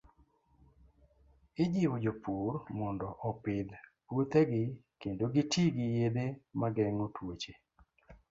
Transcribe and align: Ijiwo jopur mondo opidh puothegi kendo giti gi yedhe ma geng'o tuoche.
Ijiwo 1.63 1.95
jopur 2.03 2.53
mondo 2.77 3.07
opidh 3.29 3.71
puothegi 4.05 4.63
kendo 5.01 5.23
giti 5.33 5.63
gi 5.75 5.85
yedhe 5.97 6.25
ma 6.59 6.67
geng'o 6.75 7.07
tuoche. 7.15 7.53